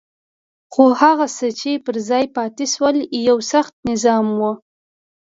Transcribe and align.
خو 0.73 0.83
هغه 1.01 1.25
څه 1.37 1.47
چې 1.59 1.71
پر 1.85 1.95
ځای 2.09 2.25
پاتې 2.35 2.65
شول 2.73 2.95
یو 3.27 3.37
سخت 3.51 3.73
نظام 3.89 4.25
وو. 4.39 4.51